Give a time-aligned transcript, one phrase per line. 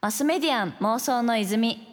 [0.00, 1.86] マスメディアン妄想の泉。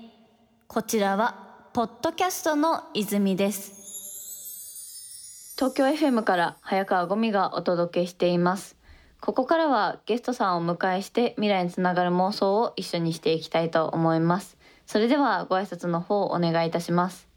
[0.68, 5.56] こちらはポッドキャストの泉です。
[5.58, 8.78] 東京 FM から早川ゴミがお届けしています。
[9.20, 14.58] ここからはゲストさんをお迎えして未来につながる妄想を一緒にしていきたいと思います。
[14.86, 17.28] それではご挨拶の方お願いいたします。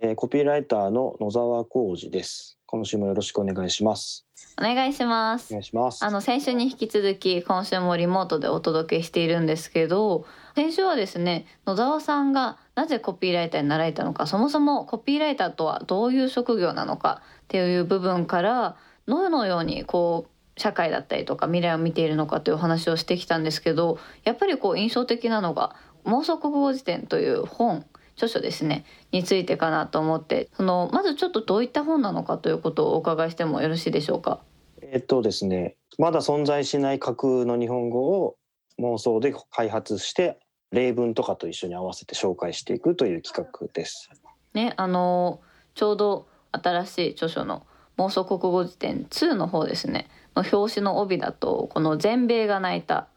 [0.00, 2.58] えー、コピーライターの野沢浩二です。
[2.70, 4.27] 今週もよろしくお願いします
[4.58, 10.26] お願いしますお願いしますあの先週に引き続き今週もリモートでお届けしているんですけど
[10.56, 18.76] 先週はですね野沢さんがなぜコピーライターになられたのかそもそもコピーライターとはどういう職業なのかっていう部分から
[19.06, 27.84] どのようにこう社会だったりとか未来を見ているのかというお話をしてきたんですけどやっぱりこう印象的なのが「妄想国語辞典」という本
[28.16, 34.40] 著書ですねについてかなと思ってそのまずちょっとどういった本なのかということをお伺いしてもよろしいでしょうか？
[34.82, 38.36] えっとですねまだ存在しない架空の日本語を
[38.78, 40.38] 妄想で開発して
[40.70, 44.10] 例文とかと一緒に合わせて紹介していくという企画です。
[44.54, 45.40] ねあの
[45.74, 50.08] ちょうど新しい著書の妄想国語辞典2の方ですね。
[50.36, 53.08] の表紙の帯だとこの全米が泣いた。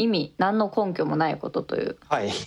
[0.00, 1.96] 意味何の根拠もないことという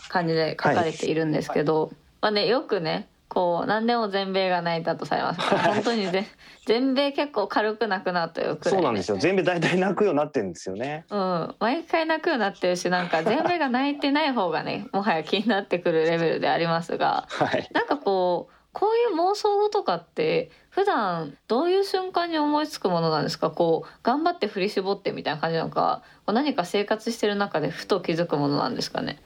[0.08, 1.92] 感じで書かれているんですけど、はい。
[2.22, 5.40] まあねよくねこう何でも全米が泣いたとされます。
[5.40, 6.28] 本当にぜ
[6.66, 9.16] 全米結構軽く泣くなというくらい、ね、そうなんですよ。
[9.18, 11.06] 全米大体泣くようになってるんですよね。
[11.10, 11.56] うん。
[11.60, 23.50] 毎回泣くようになってるしなんか全米が泣いてない方がね もはや気になってくるレベルでありますが、はい、なんかこうこういう妄想語とかって普段どういう瞬間に思いつくものなんですか？
[23.50, 29.22] こう頑張って振り絞ってみたいな感じなのか何か生活してる中でふと気づくものなんですかね？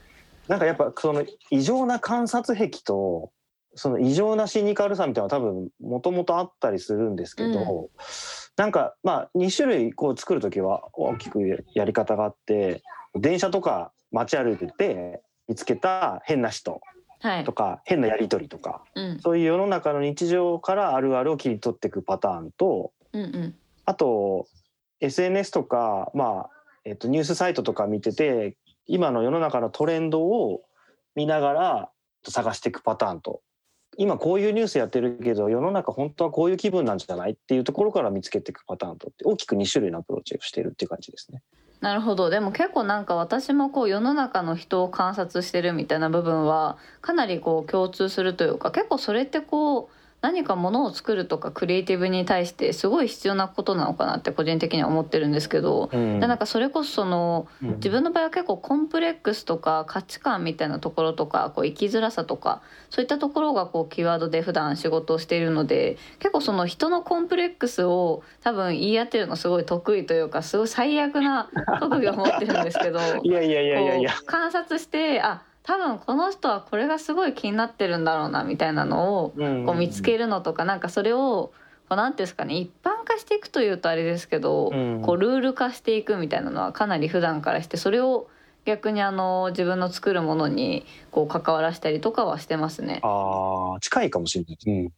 [0.46, 3.30] なんかやっぱその異常な観察癖と
[3.76, 7.52] その異常なシニカルさみたいなのは多分もともとあったりするんですけど、う
[7.84, 7.88] ん、
[8.56, 12.82] なんかまあ2種類こう作る時は大きくやり方があって
[13.14, 16.80] 電車とか街歩いてて見つけた変な人
[17.44, 23.54] とか、はい、変なやり取りとか、うん、そういう世の中の日常からあるあるを切り取っていくパターンと、うんうん、
[23.84, 24.46] あと
[25.00, 26.50] SNS とか、まあ
[26.86, 28.56] えっと、ニュースサイトとか見てて
[28.86, 30.62] 今の世の中のトレンドを
[31.14, 31.90] 見ながら
[32.26, 33.40] 探していくパターンと
[33.98, 41.42] 今こういうニュースやってるけど世の中本当はこういう気分なんじゃないっていうところから見つけていくパターンとって大きく2種類のアプローチをしてるっていう感じですね。
[41.80, 81.52] なるほどでも結構なんか私もこう世の中の人を観察してるみたいな部分はかなりこう共通するというか結構それってこう何かものを作るとかクリエイティブに対してすごい必要なことなのかなって個人的には思ってるんですけど、うん、でなんかそれこそその、うん、自分の場合は結構コンプレックスとか価値観みたいなところとかこう生きづらさとかそういったところがこうキーワードで普段仕事をしているので結構その人のコンプレックスを多分言い当てるのすごい得意というかすごい最悪な特技を持ってるんですけど いやいやいやいや観察してあ多分この人はこれがすごい気になってるんだろうなみたいなのをこう見つけるのとかなんかそれを
[81.88, 84.70] こうなんていうんですかね一般化していくというとあれですけど、
[85.02, 88.28] こうルール化していくみたいなのはかなり普段からしてそれを
[88.64, 93.00] 逆にあの自分の作るものにこう関わらせたりとかはしてますね。
[93.02, 94.92] あ近いかもしれない、うん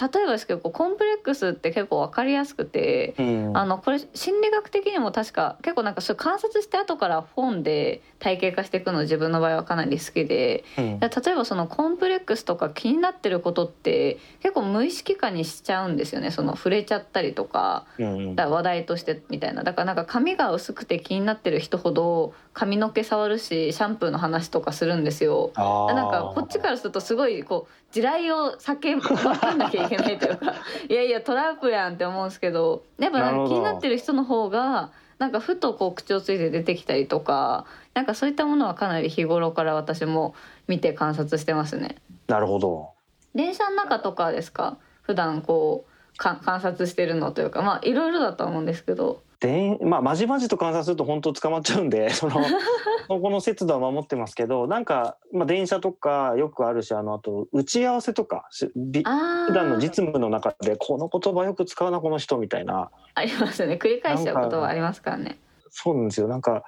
[0.00, 16.30] 例えばですけどコンプレックスって結構分かりやすくて、うん、あのこれ心理学的にも確か結構なんかそう観察して後から本で体系化していくの自分の場合はかなり好きで、うん、例えばそのコンプレックスとか気になってることって結構無意識化にしちゃうんですよね。
[16.30, 17.86] その触れちゃったりとか,、
[18.34, 19.62] だ話題としてみたいな。
[19.62, 25.52] だからなんか髪が薄くて気になってる人ほど髪の毛触るしシャンプーの話とかするんですよ。
[25.56, 25.62] な
[26.06, 29.02] んかこっちからするとすごいこう地雷を避けま
[29.56, 30.52] なきゃいけないというか。
[30.88, 32.84] いやいやトラップやんって思うんですけど。
[32.98, 37.64] やっぱ気になってる人の方がなんかふとこう口をついて出てきたりとか
[37.94, 40.34] なんかそういったものはかなり日頃から私も
[40.66, 41.96] 見て観察してますね。
[42.28, 42.90] なるほど。
[43.34, 44.76] 電車の中とかですか？
[45.00, 47.62] 普段こう観察してるのというか。
[47.62, 49.22] まあいろいろだと思うんですけど。
[49.42, 52.40] でまあまじまじと観察すると本当捕まっちゃうんで その
[53.08, 62.90] そこの節度は守ってますけどなんか、まあ、電車とかよくあるしあのあと打ち合わせとか普段の実務の中でこの言葉よく使うなこの人みたいな。
[63.14, 63.74] ありますよね。
[63.74, 65.38] 繰り返しちゃうことはありますからね。
[65.70, 66.28] そうなんですよ。
[66.28, 66.62] なんか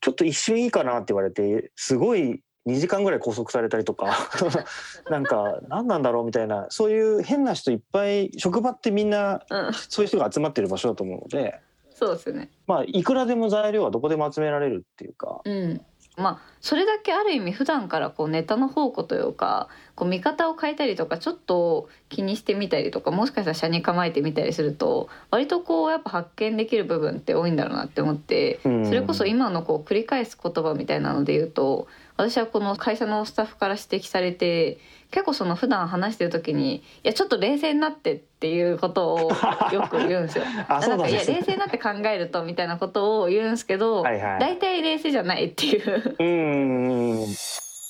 [0.00, 4.16] ちょっと一瞬いいかなって言われてすごい2時間ぐらい拘束されたりとか
[5.10, 9.40] なんか何なんだろうみたいなそういう変な人いっぱい職場ってみんな、
[9.88, 11.60] そういう人が集まってる場所だと思うので。
[12.04, 12.50] そうですね。
[12.66, 15.80] まあいくらでも材料はどこでも集められるっていうか、うん、
[16.16, 31.86] まあそれだけある意味普段からこうネタの宝庫というかこう見方を変えたりとかちょっと気にしてみたりとかもしかしたら車に構えてみたりすると割とこうやっぱ発見できる部分って多いんだろうなって思ってそれこそ今のこう繰り返す言葉みたいなので言うと
[32.16, 34.78] 私はこの会社のスタッフから指摘されて
[35.10, 39.30] 結構その普段話してる時に「いやちょっと冷静になって」っていうことを
[39.72, 40.44] よく言うんですよ。
[40.68, 44.40] なんいや冷静になって考えるとみたいなことを言うんですけど、はいはい。
[44.40, 46.16] 大体冷静じゃないっていう。
[46.18, 47.26] うん。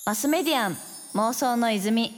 [0.06, 2.12] マスメディアン妄想の泉。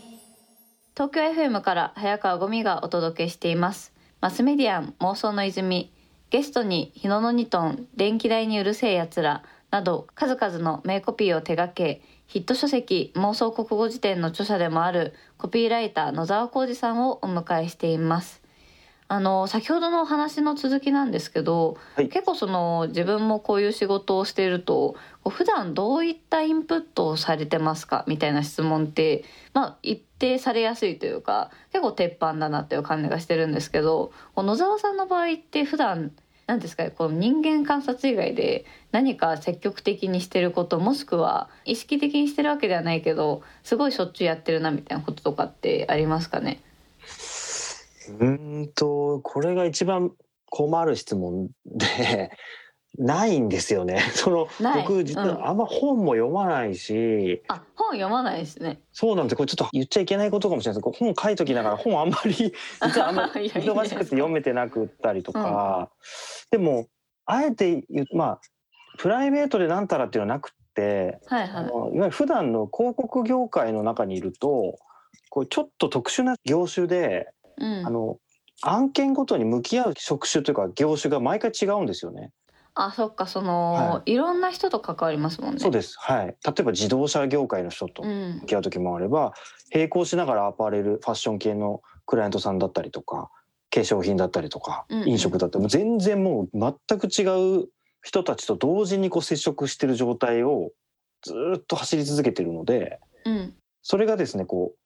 [0.94, 3.92] 東京 FM から早川ゴミがお届けしています。
[4.22, 5.92] マスメディアン妄想の泉。
[6.30, 9.42] ゲストに日野のニトン電気代にうるせえやつら。
[9.70, 18.45] など数々の名コピーを手掛けヒット書籍妄想国語辞典の著者でもあるコピーライター野沢浩二さんをお迎えしています。
[19.08, 22.08] あの先ほどのお話の続きなんですけど、はい。
[22.08, 24.96] 結構その自分もこういう仕事をしていると
[25.28, 28.04] 普段どういったインプットをされてますか？
[28.08, 29.24] みたいな質問って
[29.54, 36.10] まあ一定されやすいというか結構鉄板だなっていう感じがしてるんですけど野沢さんの場合って普段
[36.48, 46.60] なんですかねこの人間観察以外で何か積極的にしてることもしくは意識的にしてるわけではないけどすごいしょっちゅうやってるなみたいなこととかってありますかね？
[48.08, 50.12] うーんとこれが一番
[50.50, 52.30] 困る質問で
[52.98, 54.00] ないんですよね。
[54.14, 58.80] その僕実はあんま本も読まないし、あ本読まないですね。
[58.92, 62.32] そうなんですこれちょっと言っちゃいけないことかもしれないです本書いときながら本あんまり
[62.82, 65.90] 実はあんまり忙しくて読めてなくったりとか、
[66.50, 66.86] でも
[67.26, 68.40] あえてまあ
[68.98, 71.50] プライベートでなんたらっていうのはなくって、はいはい。
[71.50, 74.78] あのいわゆる普段の広告業界の中にいると
[75.28, 77.90] こうちょっと特殊な業種でうんあ。
[77.90, 78.18] の
[78.62, 82.32] 案件ごとに向き合う職種というか業種が毎回違うんですよね。
[82.78, 85.60] あそっかその、、はいろんな人と関わりますもんね。
[85.60, 85.96] そうです。
[85.98, 86.26] はい。
[86.26, 88.46] 例えば自動車業界の人とうん向。
[88.46, 89.32] き合う時もあれば、
[89.72, 93.30] 並行しながらアパレルファッション系のクライアントさんだったりとか
[93.70, 97.68] 化粧品だったりとかうんうん飲食だったり、もう全然もう全く違う
[98.02, 100.70] 人たちと同時にこう接触してる状態を
[101.22, 103.54] ずーっと走り続けてるのでうん。
[103.82, 104.78] それがですねこう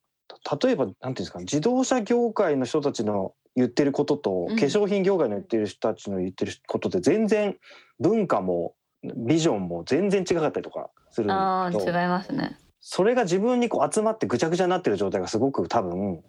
[0.62, 7.56] 例えばなんていうんですか自動車業界の人たちの言ってることと、うん化粧品業界の言ってる人たちの言ってることで全然
[7.98, 12.58] 文化もビジョンも全然違かったりとかするああ違いますね。
[12.80, 16.22] それが自分にこう集まってぐちゃぐちゃになってる状態がすごく多分。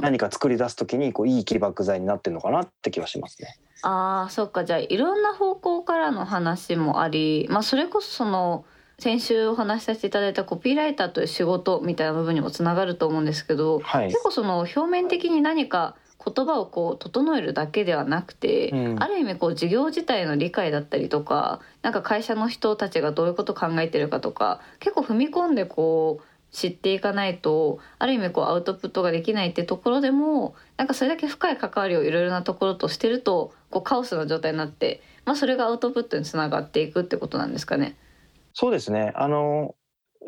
[0.00, 3.56] 何か作り出す時にこういい起爆剤になってるのかなって気はしますね。
[3.82, 8.64] ああそっかじゃあいろんな方向からの話もあり、まあそれこそその
[9.02, 37.96] 先週お話しさせていただいたコピーライターという仕事みたいな部分にもつながると思うんですけど、はい結構その表面的に何か言葉をこう整えるだけではなくて、うんある意味こう事業自体の理解だったりとかなんか会社の人たちがどういうことを考えてるかとか結構踏み込んでこう知っていかないとある意味こうアウトプットができないってところでもなんかそれだけ深い関わりをいろいろなところとしてるとこうカオスな状態になって、まあ、それがアウトプットにつながっていくってことなんですかね。
[38.54, 39.12] そうですね。
[39.14, 39.74] あの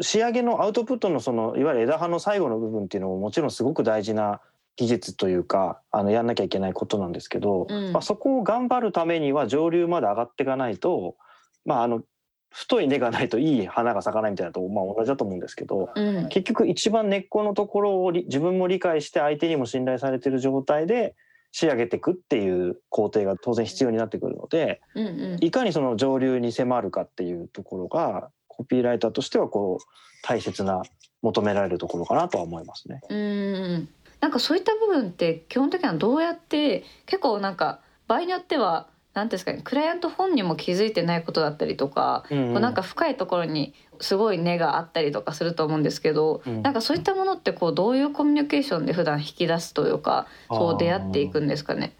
[0.00, 4.40] 仕上げのアウトプットのそのいわゆる枝葉の最後の部分っていうのももちろんすごく大事な
[4.76, 7.92] 技術というかあのやんなきゃいけないことなんですけど、うん。
[7.92, 11.16] まあ、そこを頑張るためには上流まで上がっていかないと、
[11.64, 12.02] まあ、あの
[12.50, 16.28] 太い根がないといい花が咲かないみたいなと、まあ、同じだと思うんですけどうん。
[16.28, 21.14] 結局一番根っこのところをり自分も理解して相手にも信頼されてる状態で
[21.56, 29.84] 仕上げていくっていう工程が当然必要になってくるのでうんうんいかにその上流に迫るかっていうところがコピーライターとしてはこう
[30.26, 30.82] 大切な
[31.22, 33.00] 求められるところかなとは思いますね。
[33.08, 33.88] うん
[34.20, 46.62] なんかそういった部分って基本的にはどうやって結構なんか場合によっては何ですかねクライアント本人も気づいてないことだったりとか、うんこうなんか深いところにすごい根があったりとかすると思うんですけど、うん。
[46.62, 51.94] なんかそういったものってこうどういうコミュニケーションで普段引き出すというかそう出会っていくんですかね？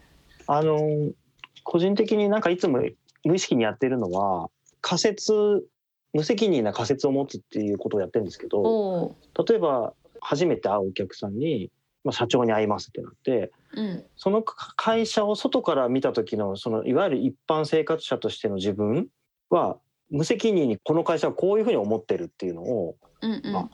[0.47, 0.79] あの
[1.63, 2.79] 個人的になんかいつも
[3.23, 4.49] 無意識にやってるのは
[4.81, 5.33] 仮説
[6.13, 9.15] 無責任な仮説を持つっていうことをやってるんですけど
[9.47, 11.71] 例えば初めて会うお客さんに、
[12.05, 14.03] まあ、社長に会いますってなってうん。
[14.15, 19.07] その会社を外から見た時のそのいわゆる一般生活者としての自分
[19.49, 19.77] は
[20.11, 23.55] 無責任にこの会社はこういうふうに思ってるっていうのをうんうん。
[23.55, 23.69] あ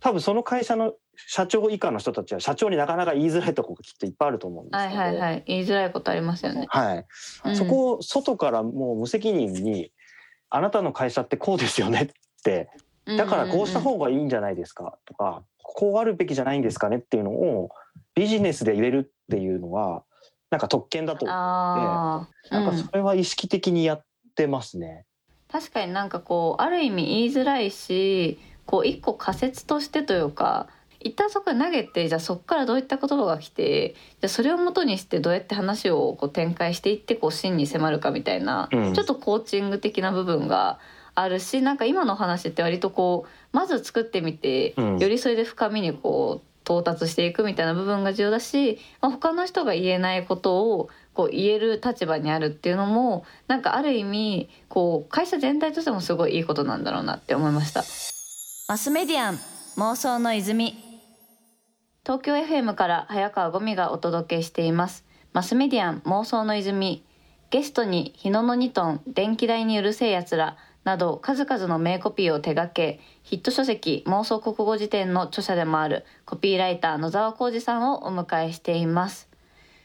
[0.00, 0.94] 多分その会社の
[1.28, 5.44] 社長以下の人たちは社長になかなか言いづらいところがきっといっぱいあると思うんですけど、はいはいはい。
[5.46, 6.66] 言いづらいことありますよね。
[6.68, 7.06] はい。
[7.44, 7.56] うん。
[7.56, 9.92] そこを外からもう無責任に
[10.50, 12.68] 「あなたの会社ってこうですよね」って
[13.04, 17.70] だからこうした方がいいんじゃないですかとかこうあるべきじゃないんですかねっていうのを
[18.14, 20.04] ビジネスで言えるっていうのは
[20.50, 25.06] なんか特権だと思うああ、なんかうんそれは意識的にやってますね。
[25.50, 30.68] 確かになんかこうある意味言いづらいしこう一個仮説としてというか
[31.00, 40.78] 一旦そこに投げてじゃあそこからどういった言葉が来てじゃあそれをもとにしてどうやって話をこう展開していってこう真に迫るかみたいな、うんちょっとコーチング的な部分が
[41.14, 44.98] あるしなんか今の話って割とこうまず作ってみて、うん。
[44.98, 57.82] よりそれで深みにこう到達していくみたいな部分が重要だし、まあ、他の人が言えないことをこう言える立場にあるっていうのもなんかある意味こう会社全体としてもすごいいいことなんだろうなって思いました。
[58.68, 59.38] マスメディアン
[59.76, 60.76] 妄想の泉。
[62.04, 65.04] 東京 FM から早川ゴミがお届けしています。
[65.32, 67.04] マスメディアン妄想の泉。
[67.50, 79.31] ゲストに日野の2トン電気代にうるせえやつらなど数々の名コピーを手掛けヒット書籍妄想国語辞典の著者でもあるコピーライター野沢浩二さんをお迎えしています。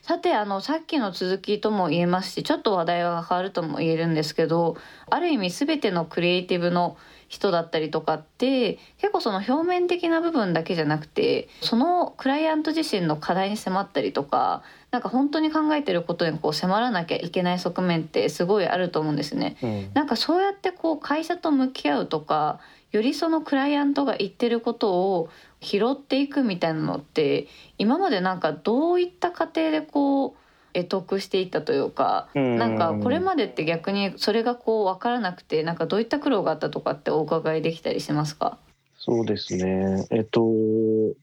[0.07, 4.77] さてあのさっきの続きとも言えますしちょっと話題は変わるとも言えるんですけど
[5.09, 6.95] ある意味全てのクリエイティブの
[7.27, 19.57] 人だったりとかって結構その表面的な部分だけじゃなくてそのクライアント自身の課題に迫ったりとかなんか本当に考えてることにこう迫らなきゃいけない側面ってすごいあると思うんですね。
[19.61, 25.29] うんなんかそうやってこう会社と向き合うとかよりそのクライアントが言ってることを
[25.61, 30.33] 拾っていくみたいなのって今までなんかどういった過程でこう
[30.73, 32.57] 得得していったというかうん。
[32.57, 38.57] なんかこれまでって逆にそれがこう分からなくてなんかどういった苦労があったとかってお伺いできたりしますか？
[38.99, 40.05] そうですね。
[40.11, 40.43] えっと、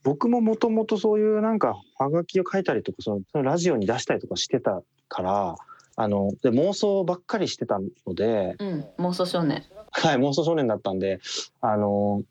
[0.05, 5.57] 僕ももともとそういうなんか、はがきを書いたりとか、そのラジオに出したりとかしてたから、
[5.97, 8.87] あの、で妄想ばっかりしてたので、うん。
[8.99, 11.21] 妄想少年はい、妄想少年だったんで、
[11.61, 12.23] あの、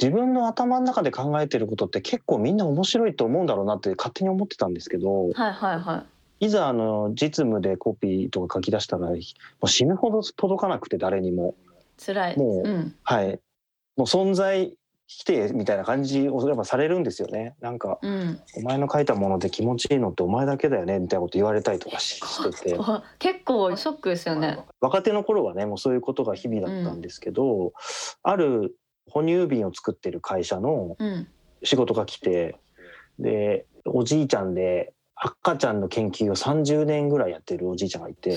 [0.00, 6.04] 自分の頭の中で考えてることって結構みんな面白いと思うんだろうなって勝手に思ってたんですけど、はいはいは
[6.40, 6.48] い。
[6.48, 9.14] ざあの実務でコピーとか書き出したらも
[9.62, 11.54] う死ぬほど届かなくて誰にも。
[12.02, 12.38] 辛い。
[12.38, 12.94] もううん。
[13.02, 13.38] はい。
[13.98, 14.72] もう存在
[15.12, 17.56] 否定みたいな感じをやっぱされるんですよね。
[17.60, 22.74] なんかうん、お前の書いたもので気持ちいいのってお前だけだよねみたいなこと言われたりとかししてて。
[22.76, 24.60] わ 結構ショックですよね。
[24.80, 27.72] 若手の頃はねもうそういうことが日々だったんですけど、
[28.22, 28.76] ある
[29.10, 31.28] 哺乳瓶を作ってる会社のうん。
[31.62, 32.56] 仕事が来て
[33.18, 38.30] でおじいちゃんで赤ちゃんの研究を30年ぐらいやってるおじいちゃんがいて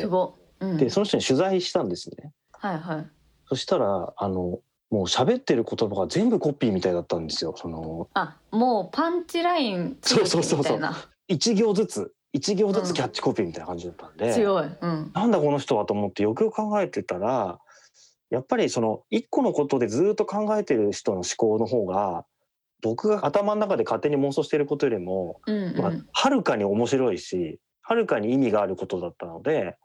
[0.78, 2.34] でその人に取材したんですね。
[2.52, 3.08] はいはい。
[3.48, 4.60] そしたらあの
[4.94, 7.56] もう喋ってる言葉が全部コピーみたいだったんですよ。
[7.58, 10.78] そのあもうパンチラインそうそうそうそう。
[10.78, 10.96] みたいな
[11.28, 12.14] 一行ずつ。
[12.32, 17.60] 一行ずつキャッチコピーみたいな感じだったんで、強い、うん、なんだこの人はと思ってよくよく考えてたら
[18.32, 22.26] やっぱりその一個のことでずっと考えてる人の思考の方が
[22.82, 25.78] 僕が頭の中で勝手に妄想してることよりも、うんうん。
[25.78, 29.78] まあ、はるかに面白いしはるかに意味があることだったので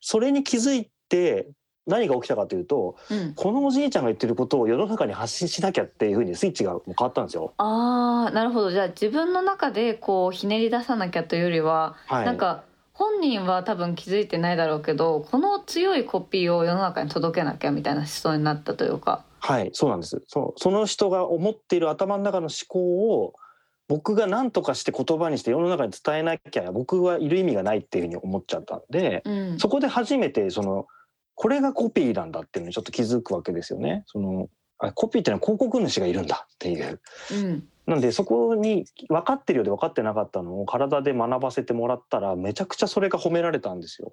[0.00, 1.48] それに気づいて
[1.86, 7.52] 何が起きたかというとうん、このおじいちゃんが言ってることを世の中に発信しなきゃっていうふうにスイッチが変わったんですよ。
[7.58, 19.24] あーなるほどじゃあ自分の中でこうひねり出さなきゃというよりは、はい、なんか本人は多分気づいてないだろうけどこの強いコピーを世の中に届けなきゃみたいな思想になったというか。
[19.38, 20.22] はい、そうなんです。
[20.26, 23.34] そうその人が思っている頭の中の思考を
[23.88, 30.86] 僕が何とかして言葉にして世の中に伝えなきゃ僕はいる意味がないっていうふうに思っちゃったんで、うん、そこで初めてその
[31.36, 34.04] これがコピーなんだっていうのにちょっと気づくわけですよね。
[34.06, 37.00] そのあコピーっていうのは広告主がいるんだっていう。
[37.32, 44.12] うん、なんでそこに分かってるようで分かってなかったのを体で学ばせてもらったらめちゃくちゃそれが褒められたんですよ。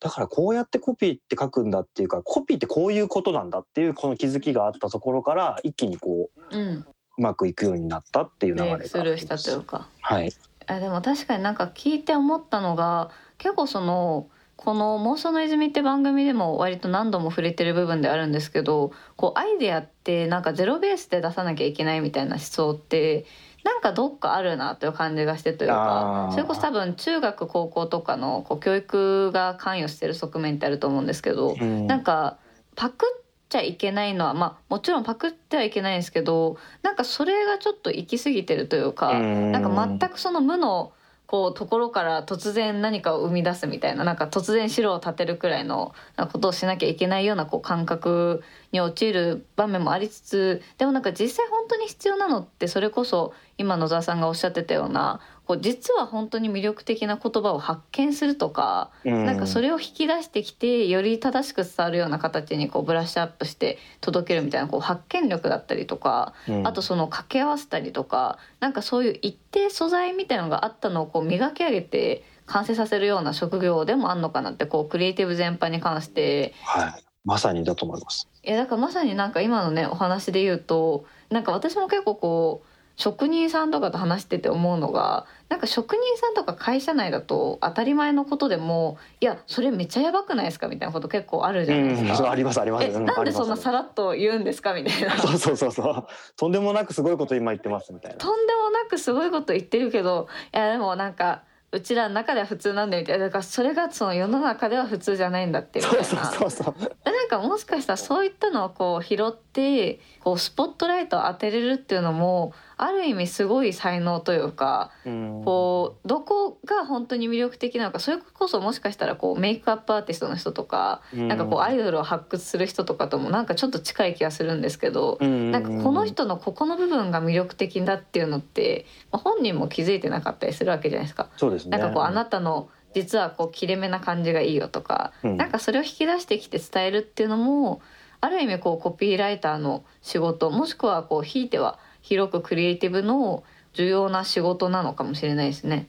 [0.00, 6.86] だからこうやってコピーって書くんだっていうかコピーってこういうことなんだっていうこの気づきがあったところから一気にこううん、う
[7.18, 9.88] まくいくようになったっていう流れがブレイクスルーしたというか。
[10.00, 10.32] はい。
[10.66, 14.28] あでも確かになんか聞いて思ったのが結構その
[14.64, 23.26] この「妄想の泉」って番組でも割と何度も触れてる部分であるんですけどこうアイデアってなんかゼロベースで出さなきゃいけないみたいな思想って
[23.64, 31.86] なんかどっかあるなという感じがしてというかそれこそ多分中学高校とかのこう教育が関与してる側面ってあると思うんですけど、うん。
[31.86, 32.38] なんか
[32.74, 39.52] パクっちゃいけないのはまあもちろんパクってはいけないんですけどなんかそれがちょっと行き過ぎてるというか、うん。
[39.52, 40.92] なんか全くその無の
[41.32, 45.94] こうところから突然何かを生み出すみたいななんか突然城を建てるくらいの
[46.30, 55.20] ことをしなきゃいけないようなこう感覚に陥る場面もありつつでもなんか実際本当に必要なのってそれこそ今野沢さんがおっしゃってたような
[55.52, 58.90] こう実は本当に魅力的な言葉を発見するとか。
[59.04, 77.04] なんかそれを引き出してきてより正しく伝わるような形にこうブラッシュアップして届けるみたいなこう発見力だったりとかうんあとその掛け合わせたりとかなんかそういう一定素材みたいなのがあったのをこう磨き上げて完成させるような職業でもあんのかなってこうクリエイティブ全般に関してはい。
[77.24, 78.28] まさにだと思います。
[78.42, 92.24] いやだからまさになんか今のねお話で言うとなんか私も結構こう職人さんとかと話してて思うのがなんか職人さんとか会社内だと当たり前のことでもいやそれめっちゃやばくないですかみたいなこと結構あるじゃないですか。
[92.24, 93.00] うん、ありますあります。
[93.00, 95.16] なんでそんなさらっと言うんですかみたいな。
[95.18, 96.06] そうそうそうそう
[96.36, 98.18] とんでもなくすごいこと今言ってますみたいな。
[98.18, 101.42] とんでもなくすごいこと言ってるけどいやでもなんか
[101.74, 131.28] うちらの中では普通なんだみたいなだからそれがその世の中では普通じゃないんだってみたいなそうそうなんかもしかしたらそういったのをこう拾ってこうスポットライトを当てれるっていうのもある意味すごい才能というか、うん、こうどこが本当に魅力的なのかそれこそもしかしたらこうメイクアップアーティストの人とか、うん、なんかこうアイドルを発掘する人とかともなんかちょっと近い気がするんですけど、うん、なんかこの人のここの部分が魅力的だっていうのって、まあ、本人も気づいてなかったりするわけじゃないですか。
[131.36, 137.80] そうですね、なんかこうあなたの実はこう切れ目な感じがいいよとか、うん、なんかそれを引き出してきて伝えるっていうのも
[138.20, 145.86] ある意味こうコピーライターの仕事もしくはこうひいては広くクリエイティブの重要な仕事なのかもしれないですね。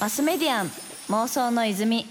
[0.00, 0.66] マスメディアン
[1.08, 2.06] 妄想の泉